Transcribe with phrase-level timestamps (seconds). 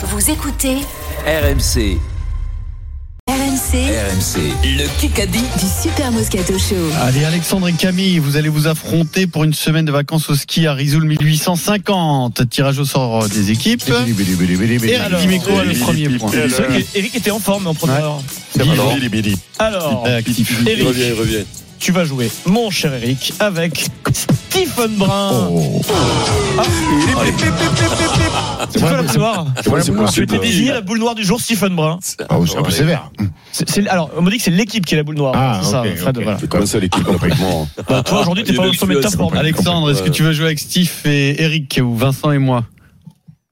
[0.00, 0.76] Vous écoutez
[1.26, 1.98] RMC,
[3.28, 5.40] RMC RMC, le Kikadi.
[5.40, 6.76] du Super Moscato Show.
[7.02, 10.68] Allez, Alexandre et Camille, vous allez vous affronter pour une semaine de vacances au ski
[10.68, 12.48] à Rizoul 1850.
[12.48, 13.82] Tirage au sort des équipes.
[13.88, 16.30] Et alors, Dimeco a le premier point.
[16.30, 18.22] C'est vrai qu'Eric était en forme en première heure.
[19.58, 20.06] Alors.
[20.06, 21.44] Eric, revient, il revient.
[21.78, 25.50] Tu vas jouer, mon cher Eric, avec Stephen Brun.
[26.58, 26.64] Ah.
[28.70, 30.24] C'est quoi la boule noire c'est Tu possible.
[30.24, 31.98] étais désigné la boule noire du jour, Stephen Brun.
[32.28, 33.10] Ah, c'est un peu sévère.
[33.88, 35.32] Alors, on me dit que c'est l'équipe qui est la boule noire.
[35.36, 36.18] Ah, c'est ça, ok, Fred.
[36.18, 36.24] ok.
[36.24, 36.38] voilà.
[36.48, 39.36] Comment ça, l'équipe complètement Bah, toi, aujourd'hui, t'es pas de au sommet de ta forme.
[39.36, 42.64] Alexandre, est-ce que tu veux jouer avec Steve et Eric ou Vincent et moi?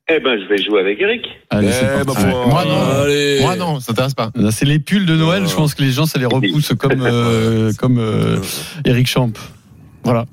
[0.08, 1.22] Eh ben, je vais jouer avec Eric.
[1.50, 2.46] Allez, Eh, foi.
[2.46, 3.02] Moi, non.
[3.02, 3.38] Allez.
[3.40, 4.30] Moi non, ça t'intéresse pas.
[4.52, 5.46] C'est les pulls de Noël.
[5.48, 8.38] Je pense que les gens, ça les repousse comme euh, comme euh,
[8.84, 9.30] Eric Champ.
[10.06, 10.24] Voilà.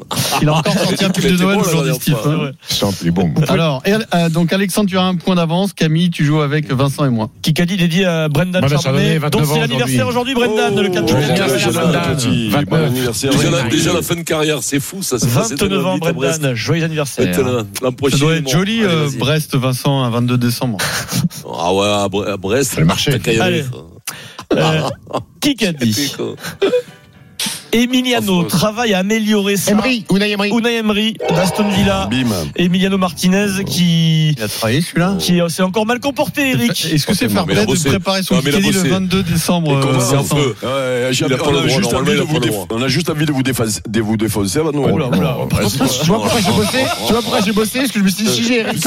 [0.41, 2.15] Il a encore sorti un pull de Noël aujourd'hui, Steve.
[2.25, 2.37] hein.
[2.43, 2.51] Ouais.
[2.67, 3.33] C'est un peu bon.
[3.49, 5.73] Alors, et, euh, donc Alexandre, tu as un point d'avance.
[5.73, 7.29] Camille, tu joues avec Vincent et moi.
[7.41, 11.25] Kikadi dédié à Brendan Chardonnay, 29 dont c'est l'anniversaire aujourd'hui, Brendan, le 4 Oh, juillet.
[11.29, 12.69] quel quel âge il a, Brendan le petit 29.
[12.69, 13.31] Bon anniversaire.
[13.31, 15.17] Déjà la, déjà la fin de carrière, c'est fou ça.
[15.19, 15.97] c'est passé de 29 ans.
[15.97, 16.53] Brendan.
[16.53, 17.35] Joyeux anniversaire.
[17.97, 18.17] Prochain.
[18.17, 19.09] Ça doit être joli, euh.
[19.17, 20.77] Brest, Vincent, un 22 décembre.
[21.59, 22.77] Ah ouais, à Bre- à Brest.
[22.77, 23.17] Le marché.
[23.39, 23.63] Allez.
[24.53, 24.81] Euh,
[25.41, 26.13] Kikadi.
[27.73, 29.71] Emiliano travaille à améliorer ça.
[29.71, 30.51] Emery, Unai Emery.
[30.51, 32.07] Unai Emery d'Aston Villa.
[32.09, 32.27] Bim.
[32.55, 36.85] Emiliano Martinez qui, Il a travaillé celui-là qui s'est encore mal comporté, Eric.
[36.93, 38.89] Est-ce que c'est fair play de préparer son Kikadi le bossé.
[38.89, 39.79] 22 décembre
[42.69, 43.81] on, a juste envie de vous défoncer.
[44.63, 45.47] Oh.
[46.03, 48.23] Tu vois pourquoi j'ai bossé Tu vois pourquoi j'ai bossé Parce que je me suis
[48.25, 48.83] dit, si j'ai Eric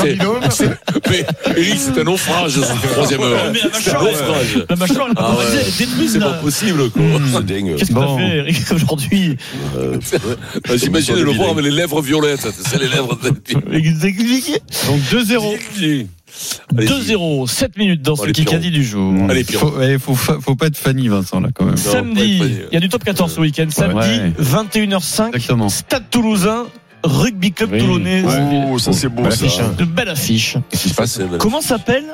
[1.57, 3.53] Eric, c'est un naufrage, cette troisième heure.
[3.53, 4.65] Mais la C'est un mâchoire, naufrage.
[4.69, 5.45] La mâchoire, elle est pas Ah ouais.
[5.45, 7.03] brisée, elle est détruite, C'est pas possible, quoi.
[7.33, 7.77] C'est dingue.
[7.77, 8.17] Qu'est-ce que Bon.
[8.17, 9.37] t'as fait, Eric, aujourd'hui?
[9.77, 9.99] Euh,
[10.69, 12.47] Bah, J'imagine le voir avec les lèvres violettes.
[12.65, 13.19] C'est les lèvres.
[13.23, 15.55] Donc 2-0.
[15.77, 16.07] Allez-y.
[16.75, 19.15] 2-0, 7 minutes dans ce allez, Kikadi du jour.
[19.31, 19.71] Allez, Pierrot.
[19.71, 21.77] Faut, ouais, faut, faut pas être Fanny, Vincent, là, quand même.
[21.79, 23.67] Samedi, il y a du top 14 ce week-end.
[23.71, 24.33] Samedi, Ouais.
[24.39, 25.69] 21h05, Exactement.
[25.71, 26.67] Stade Toulousain,
[27.07, 27.79] Rugby Club Oui.
[27.79, 28.23] Toulonnais.
[28.71, 29.45] Oh, ça c'est beau Belle ça.
[29.47, 29.75] affiche, hein.
[29.77, 30.57] De belle affiche.
[30.95, 32.05] passe Comment s'appelle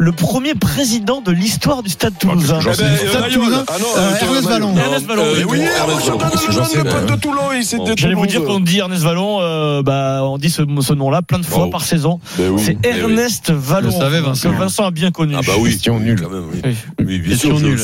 [0.00, 3.30] le premier président de l'histoire du Stade Toulousain Eh ben, euh, Stade.
[3.32, 3.64] Toulousain.
[3.68, 4.74] Ah non, Euh, euh, Ernest Vallon.
[4.76, 5.22] Ernest Vallon.
[5.22, 6.30] euh, Eh oui, Ernest on Vallon.
[6.40, 9.82] champion de sais le pote de Toulon, J'allais vous dire qu'on dit Ernest Vallon, euh,
[9.82, 11.70] bah, on dit ce, ce nom-là plein de fois Wow.
[11.70, 12.18] par saison.
[12.36, 12.60] Ben oui.
[12.64, 12.98] C'est Eh oui.
[13.02, 13.92] Ernest Vallon.
[13.92, 14.50] Savais, Vincent.
[14.50, 15.34] que Vincent a bien connu.
[15.38, 15.70] Ah bah oui.
[15.70, 16.20] Question nulle.
[16.20, 16.74] Quand même, oui.
[16.98, 17.18] Oui.
[17.20, 17.80] Bien Question sûr, nulle.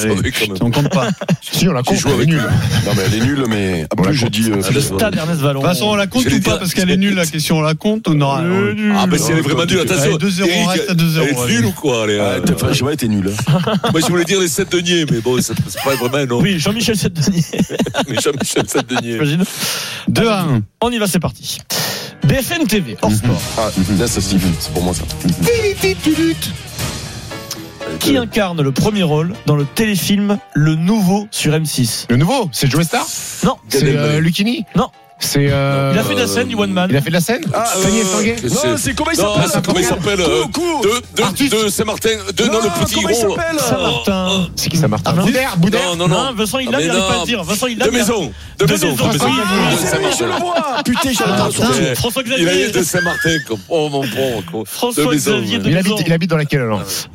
[0.62, 1.08] On compte pas.
[1.42, 2.38] Si, on la compte, elle est nulle.
[2.86, 4.32] Non mais elle est nulle, mais On la après je compte.
[4.32, 4.50] dis.
[4.50, 5.62] euh, Le stade Ernest Vallon.
[5.62, 7.58] Façon, on la compte ou pas Parce qu'elle est nulle, la question.
[7.58, 8.94] On la compte ou non Le nul.
[8.98, 10.02] Ah, mais si elle est vraiment nulle, attention.
[10.02, 12.90] Allez, 2-0, on Eric, reste à 2-0, Elle est nulle ou quoi allez, Ah, euh,
[12.92, 13.30] était nulle.
[13.48, 13.60] hein.
[13.92, 16.40] Moi, je voulais dire les 7 deniers, mais bon, ça- c'est pas vraiment, non.
[16.42, 17.42] Oui, Jean-Michel Septenier.
[18.08, 19.12] Mais Jean-Michel 7 deniers.
[19.12, 19.44] J'imagine.
[20.08, 20.62] 2 à 1.
[20.82, 21.58] On y va, c'est parti.
[22.24, 23.40] BFM TV, hors sport.
[23.58, 25.02] Ah, là ça Steve, c'est pour moi ça.
[27.98, 32.70] Qui incarne le premier rôle dans le téléfilm Le Nouveau sur M6 Le nouveau, c'est
[32.70, 33.06] Joe Star?
[33.44, 33.56] Non.
[33.68, 34.88] C'est euh, Lucchini Non.
[35.22, 35.48] C'est.
[35.50, 36.88] euh, Il a fait de la scène du One Man.
[36.90, 37.42] Il a fait de la scène?
[37.52, 37.82] Ah, euh,
[38.12, 38.36] Tanguay?
[38.42, 40.44] Non, c'est comment il s'appelle c'est comment il s'appelle euh.
[40.46, 42.08] De, de, de Saint-Martin.
[42.34, 43.36] De, non, le petit gros.
[43.58, 44.48] Saint-Martin.
[44.56, 45.24] C'est qui ça, Martin Ah, non.
[45.26, 45.80] Boudère Boudère?
[45.90, 46.24] Non, non, non.
[46.24, 47.42] Non, Vincent, il Ah, l'a, il n'arrive pas à dire.
[47.44, 47.84] Vincent, il l'a.
[47.86, 48.32] De mais- maison.
[48.58, 48.88] De maison.
[48.90, 49.06] maison.
[49.08, 49.26] De maison.
[49.26, 50.24] Oui, De Je Saint-Martin.
[50.26, 51.68] le vois Putain, j'ai Martin.
[51.80, 52.68] Eh, François Il a Xavier.
[52.68, 53.30] eu de Saint-Martin.
[53.68, 54.64] Oh, mon bon.
[54.64, 55.94] François Xavier de il maison.
[55.94, 56.82] habite, il habite dans laquelle alors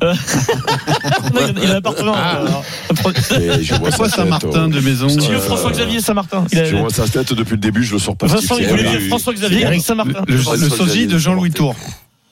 [1.34, 2.14] Non, il a- un appartement.
[2.16, 2.40] Ah.
[3.06, 4.68] euh, tête, Saint-Martin oh.
[4.68, 6.44] de maison Si tu veux Euh, François Xavier Saint-Martin.
[6.52, 8.26] Je vois sa tête depuis le début, je le sors pas.
[8.26, 8.98] Vincent, il Eh voulait oui.
[8.98, 10.22] dire François Xavier Eric Saint-Martin.
[10.26, 11.50] Le, sosie de Jean-Louis.
[11.50, 11.74] Tour.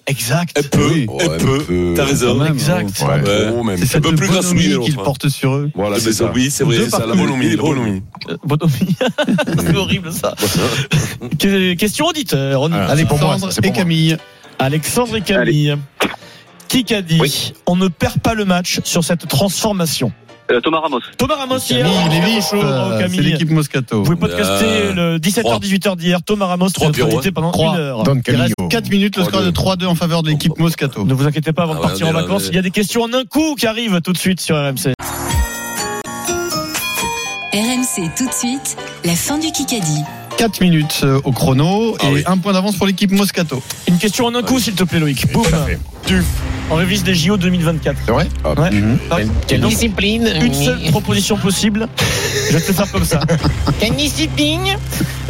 [0.07, 0.59] Exact.
[0.59, 0.87] Un peu.
[0.87, 1.59] Ouais, Un un peu.
[1.65, 1.95] peu.
[1.97, 2.45] T'as raison.
[2.45, 2.89] Exact.
[3.01, 3.77] Ouais.
[3.79, 5.71] C'est cette peu plus bonhomie qu'ils portent sur eux.
[5.75, 6.31] Voilà, c'est ça.
[6.35, 6.77] Oui, c'est vrai.
[6.77, 8.03] C'est ça, la bonhomie, bonhomie.
[8.29, 8.97] Euh, Bonhomie.
[9.67, 10.35] C'est horrible ça.
[11.39, 12.69] Que- Question auditeur.
[12.69, 12.87] Va.
[12.91, 13.51] Ah, pour moi, et moi.
[13.75, 14.17] Camille.
[14.59, 15.75] Alexandre et Camille.
[16.83, 20.13] Qui a dit on ne perd pas le match sur cette transformation
[20.51, 21.01] Euh, Thomas Ramos.
[21.17, 21.87] Thomas Ramos hier.
[21.87, 23.99] Euh, C'est l'équipe Moscato.
[23.99, 26.21] Vous pouvez podcaster Euh, le 17h-18h d'hier.
[26.23, 27.75] Thomas Ramos, Trois invité pendant Trois.
[27.75, 28.03] une heure.
[28.03, 28.69] Don Il reste Camillo.
[28.69, 31.05] 4 minutes, le score de 3-2 en faveur de l'équipe Moscato.
[31.05, 32.49] Ne vous inquiétez pas avant de Ah ouais, partir en là, vacances.
[32.49, 34.93] Il y a des questions en un coup qui arrivent tout de suite sur RMC.
[37.55, 40.01] RMC tout de suite, la fin du Kikadi.
[40.37, 42.23] 4 minutes au chrono Ah et oui.
[42.27, 43.63] un point d'avance pour l'équipe Moscato.
[43.87, 45.33] Une question en un coup, s'il te plaît, Loïc.
[45.33, 45.45] Boum.
[46.71, 47.97] On révise des JO 2024.
[48.07, 48.71] C'est vrai Ouais.
[48.71, 48.99] Mhm.
[49.61, 51.87] Donc, discipline une seule proposition possible.
[52.49, 53.21] Je vais te faire comme ça.
[53.81, 54.77] Quelle discipline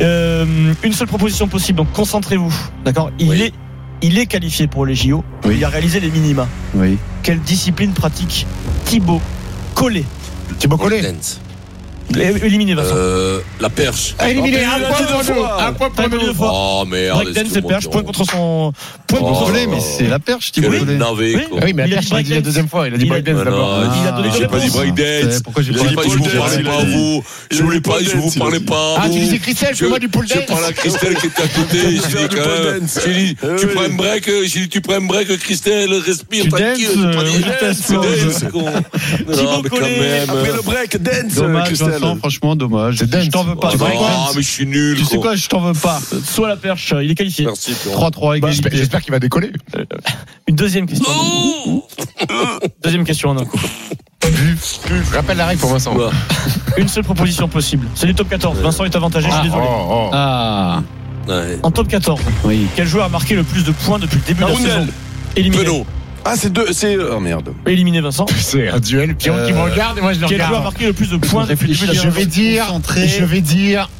[0.00, 1.78] Euh, une seule proposition possible.
[1.78, 2.54] Donc concentrez-vous.
[2.84, 3.10] D'accord.
[3.19, 3.42] Il Oui.
[3.42, 3.52] est,
[4.02, 5.25] il est qualifié pour les JO.
[5.44, 5.54] Oui.
[5.58, 6.46] Il a réalisé les minima.
[6.75, 6.98] Oui.
[7.22, 8.46] Quelle discipline pratique
[8.84, 9.20] Thibaut
[9.75, 10.04] Collet
[10.58, 11.02] Thibaut Collet.
[12.12, 12.95] Éliminé, Vincent.
[12.95, 14.15] Euh, la perche.
[14.29, 15.25] Éliminé, Ah, un mais point pour nous.
[15.41, 15.62] fois.
[15.65, 16.35] Un point pour nous.
[16.35, 16.51] fois.
[16.53, 17.23] Oh merde.
[17.25, 18.73] Breakdance et perche, point contre son.
[19.06, 19.27] Point Oh.
[19.27, 20.81] contre Désolé, mais c'est la perche, Volé.
[20.97, 21.43] navet, Oui.
[21.51, 21.59] quoi.
[21.61, 22.89] Ah oui, mais la dit perche, il a dit la deuxième fois.
[22.89, 23.85] Il a dit Il a- breakdance Ah d'abord.
[24.03, 25.43] Il a donné j'ai pas dit breakdance.
[25.43, 27.25] Pourquoi j'ai pas dit je vous parlais pas à vous.
[27.51, 29.15] Je voulais pas, je vous parlais pas à Ah, vous.
[29.15, 30.45] tu disais Christelle, Je- fais-moi du pole Je dance.
[30.47, 31.79] parle à Christelle qui était à côté.
[31.81, 32.99] J'ai dit quand dance.
[33.05, 34.31] J'ai dit, tu prends un break.
[34.45, 36.89] J'ai dit, tu prends un break, Christelle, respire Tu tranquille.
[36.97, 37.37] euh, je
[37.87, 38.65] tu dances, je- con.
[39.33, 40.31] Thibaut Non, mais quand Collet, même.
[40.31, 41.94] Après le break, dance, Christelle.
[41.99, 42.96] Vincent, franchement, dommage.
[42.96, 43.70] Je t'en veux pas.
[43.75, 44.35] Oh dance.
[44.37, 44.96] mais je suis nul.
[44.99, 46.00] Tu sais quoi, je t'en veux pas.
[46.25, 47.46] Soit la perche, il est qualifié.
[47.46, 48.11] Merci, Pierrot.
[48.11, 48.50] 3-3 Bah, égalité.
[48.62, 49.52] J'espère j'espère qu'il va décoller.
[50.49, 51.06] Une deuxième question.
[51.69, 51.85] Oh
[52.82, 53.58] Deuxième question en un coup.
[54.23, 55.94] Je rappelle la règle pour Vincent.
[56.76, 57.87] Une seule proposition possible.
[57.94, 58.58] C'est du top 14.
[58.58, 59.67] Vincent est avantagé, je suis désolé.
[59.69, 60.11] Oh, oh.
[60.12, 60.82] Ah,
[61.26, 61.58] Ouais.
[61.62, 62.67] En top 14, oui.
[62.76, 64.87] quel joueur a marqué le plus de points depuis le début de la saison?
[65.37, 65.64] Éliminé.
[66.25, 67.50] Ah, c'est deux, c'est, oh merde.
[67.67, 68.25] Éliminé Vincent.
[68.37, 69.15] C'est un duel.
[69.15, 70.65] Pierrot qui me Euh, regarde et moi je le Quel joueur a regarde.
[70.65, 73.09] marqué le plus de points depuis le début de la Je vais dire, Concentré.
[73.09, 73.91] je vais dire,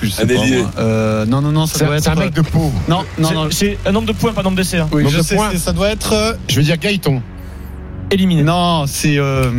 [0.00, 0.70] Je sais Un pas, moi.
[0.78, 2.18] Euh, non, non, non, ça c'est doit c'est un être.
[2.20, 2.72] mec de peau.
[2.88, 3.48] Non, non, C'est- non.
[3.50, 4.78] C'est un nombre de points, pas nombre d'essais.
[4.78, 4.88] hein.
[4.92, 6.12] Oui, Nombre je de sais, c'est- ça doit être.
[6.12, 7.20] euh, Je vais dire Gaëton.
[8.10, 8.42] Éliminé.
[8.42, 9.18] Non, c'est.
[9.18, 9.50] euh,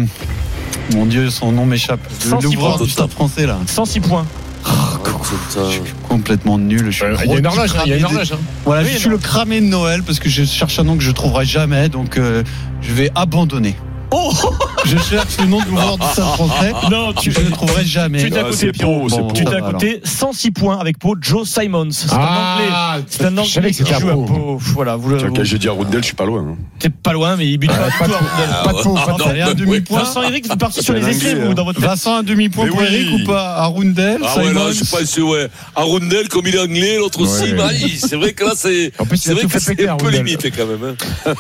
[0.94, 2.02] Mon Dieu, son nom m'échappe.
[2.26, 2.86] Le- 106 L'ouvreur points.
[2.86, 3.58] du stade français, là.
[3.68, 4.26] 106 points.
[5.56, 6.86] Je suis complètement nul.
[6.88, 8.06] Je suis Euh, le Il y a une gros horloge, hein, il y a une
[8.06, 8.32] horloge.
[8.34, 8.38] hein.
[8.66, 9.14] Voilà, Oui, je suis non.
[9.16, 12.18] le cramé de Noël parce que je cherche un nom que je trouverai jamais, donc
[12.18, 12.44] euh,
[12.82, 13.76] je vais abandonner.
[14.16, 14.32] Oh
[14.86, 16.72] Je cherche le nom de l'ouvreur du stade français.
[16.92, 18.22] Non, tu, Je ne le trouverai jamais.
[18.24, 19.00] tu t'es à Ah, côté, c'est Pierrot.
[19.02, 19.34] beau, c'est Bon, beau.
[19.34, 21.90] Tu ça t'es à va, côté, 106 points avec Pau, Joe Simons.
[21.92, 22.70] C'est un anglais.
[22.72, 24.26] Ah, C'est un je savais anglais que c'était à joue à Pau.
[24.26, 24.58] Pau.
[24.60, 26.42] Voilà, vous, quand j'ai dit Arundel, je suis pas loin.
[26.52, 26.56] hein.
[26.80, 28.04] t'es pas loin, mais il bute pas du tout.
[28.14, 28.56] Arundel.
[28.64, 30.00] Pas de peau, pas de non, un demi-point.
[30.04, 31.80] Vincent Eric, vous partez sur les anglais, vous, dans votre.
[31.82, 32.82] Vincent, un demi-point pour.
[32.84, 35.48] Eric ou pas Arundel, Ah ouais, là, je pense, ouais.
[35.76, 39.18] Arundel, comme il est anglais, l'autre aussi, bah, c'est vrai que là, c'est, En plus,
[39.18, 40.96] il c'est vrai tout que c'est un peu limite, quand même,
[41.26, 41.34] hein.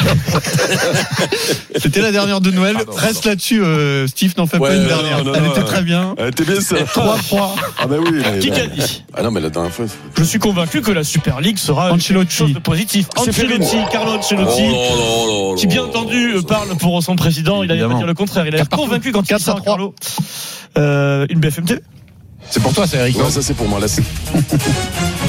[1.76, 2.74] C'était la dernière de Noël.
[2.76, 5.24] Pardon, Reste là-dessus, euh, Steve, n'en fais Ouais, pas une non, dernière.
[5.24, 6.14] non, Elle non, était très bien.
[6.18, 6.76] Elle était bien, ça.
[6.76, 7.54] 3-3.
[7.78, 8.10] Ah, bah oui.
[8.32, 9.86] mais- Qui qu'a dit Ah, non, mais la dernière fois.
[10.16, 12.26] Je suis convaincu que la Super League sera Ancelotti.
[12.28, 13.06] quelque chose de positif.
[13.16, 14.62] Ancelotti, Carlo Oh Ancelotti.
[14.62, 18.54] là qui bien entendu parle pour son président, il n'allait pas dire le contraire, il
[18.56, 19.64] a convaincu quand il Quatre dit ça à trois.
[19.64, 19.94] Carlo.
[20.78, 21.80] Euh, une BFM TV
[22.48, 23.16] C'est pour toi, c'est Eric.
[23.18, 23.80] non Ouais, ça, c'est pour moi.
[23.80, 23.86] Là,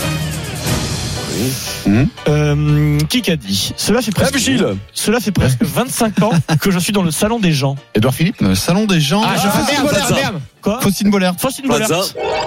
[1.49, 1.89] c'est-
[2.27, 3.73] euh, Qui qu'a dit?
[3.77, 7.39] Cela fait presque, Gilles cela fait presque 25 ans que je suis dans le salon
[7.39, 7.75] des gens.
[7.95, 8.41] Edouard Philippe?
[8.41, 9.21] Le salon des gens.
[9.25, 10.05] Ah, je Ah, fais merde, Plaza.
[10.15, 10.41] merde, merde.
[10.61, 10.79] Quoi?
[10.81, 11.33] Faustine Bollert.
[11.37, 11.67] Faustine.
[11.67, 11.89] Bollert.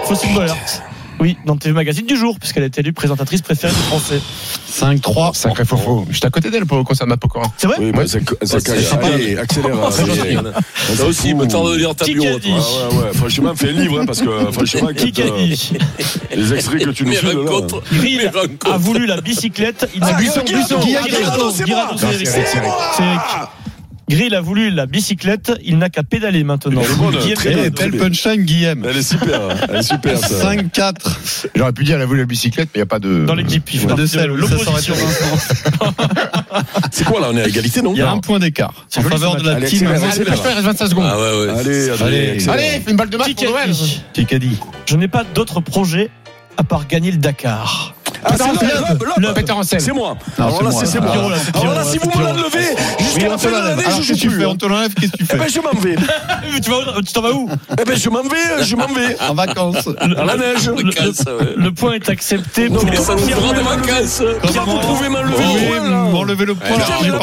[0.05, 0.55] Faustine Bollert.
[1.19, 4.19] Oui, dans le TV Magazine du jour, puisqu'elle a été élue présentatrice préférée du français.
[4.69, 5.33] 5-3.
[5.33, 6.05] Sacré faux faux.
[6.11, 7.47] J'étais à côté d'elle pour le concert de ma Pokora.
[7.57, 9.07] C'est vrai Oui, bah, ça, c'est sympa.
[9.07, 9.75] allez, accélère.
[9.75, 12.21] Là aussi, il me tarde de lire ta bio.
[12.25, 12.35] Ah
[12.93, 15.71] ouais, ouais, franchement, fais un livre, hein, parce que franchement, Qui quand, qu'a euh, dit
[16.35, 17.49] les extraits que tu nous fais de là.
[17.51, 17.81] rencontres.
[17.93, 18.71] Grill Mes rencontres.
[18.73, 19.89] a voulu la bicyclette.
[19.95, 21.91] Il Ah, Guirado, c'est moi.
[24.07, 26.81] Grill a voulu la bicyclette, il n'a qu'à pédaler maintenant.
[27.35, 27.69] Très.
[27.71, 28.85] Belle punchline, Guillaume.
[28.87, 30.53] Elle est super, elle est super, ça.
[30.53, 30.93] 5-4.
[31.55, 33.25] J'aurais pu dire, elle a voulu la bicyclette, mais il n'y a pas de.
[33.25, 34.93] Dans l'équipe, il Pas de l'opposition.
[36.91, 38.85] C'est quoi, là On est à égalité, non Il y a un point d'écart.
[38.89, 39.81] C'est En faveur de la team.
[39.81, 41.05] Il reste 25 secondes.
[41.07, 41.15] Ah.
[41.59, 42.01] Allez, Allez.
[42.03, 42.53] allez, accélère.
[42.53, 43.71] Allez, fais une balle de match pour Noël.
[43.71, 44.37] hein.
[44.39, 46.09] dit Je n'ai pas d'autre projet
[46.57, 47.94] à part gagner le Dakar.
[48.25, 49.81] Ah, Peter Hansel.
[49.81, 50.17] C'est moi.
[50.37, 51.11] Alors là, c'est moi.
[51.53, 54.19] Alors là, si vous me l'enlevez, jusqu'à la fin de l'année, je qu'est-ce joue que
[54.19, 54.39] tu plus.
[54.39, 55.95] fais Antonin Lève, qu'est-ce que tu Eh fais ben, je m'en vais.
[57.05, 57.49] tu t'en vas où
[57.79, 59.17] Eh ben, je m'en vais, je m'en vais.
[59.29, 59.89] En vacances.
[59.99, 60.69] À la neige.
[61.55, 64.21] Le point est accepté Non, mais ça nous fera des vacances.
[64.43, 66.77] Pierre, vous pouvez m'enlever le point.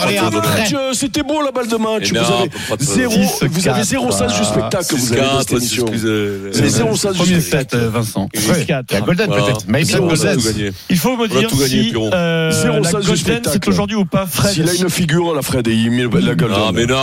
[0.08, 2.10] Eh euh, C'était beau la balle de match.
[2.12, 4.94] Vous avez zéro, Six, vous avez zéro quatre, sens du spectacle.
[4.96, 5.86] Vous avez dans cette 6-4, émission.
[6.52, 7.70] C'est zéro sens du Premier spectacle.
[7.70, 8.28] set, euh, Vincent.
[8.34, 8.86] Ouais, quatre.
[8.90, 9.66] Il y a Golden peut-être.
[9.68, 10.08] Maybe Zéro
[10.92, 14.52] Il faut me dire si euh, la Golden c'est aujourd'hui ou pas Fred.
[14.52, 16.52] S'il a une figure, la Fred, et il met la gueule.
[16.54, 16.96] Ah, mais non.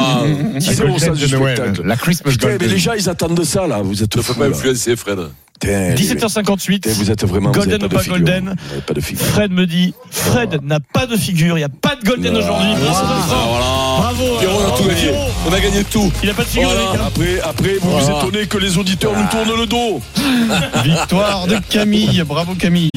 [0.53, 1.81] La Zéro Golden sens du spectacle.
[1.83, 2.71] La Christmas Putain, mais Golden.
[2.71, 3.81] les gens, ils attendent ça, là.
[3.81, 5.19] Vous êtes Ne fous, pas influencer, Fred.
[5.59, 6.81] Putain, les- 17h58.
[6.83, 7.51] Putain, Vous êtes vraiment.
[7.51, 8.03] Golden ou pas.
[8.03, 8.55] Golden
[8.87, 9.25] Pas de figure.
[9.25, 12.69] Fred me dit Fred n'a pas de figure, il n'y a pas de Golden aujourd'hui.
[12.79, 14.39] Bravo, Ah.
[14.39, 15.11] Pierrot, on a tout gagné.
[15.47, 16.11] On a gagné tout.
[16.23, 16.91] Il n'a pas de figure, Voilà.
[16.91, 17.05] les gars.
[17.07, 20.01] Après, après, vous vous étonnez que les auditeurs nous tournent le dos.
[20.83, 22.23] Victoire de Camille.
[22.25, 22.89] Bravo Camille.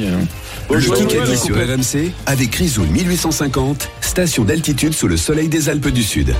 [0.70, 1.56] Le Kikadi sur.
[1.56, 6.34] RMC avec Rizoul 1850, station d'altitude sous le soleil des Alpes du Sud.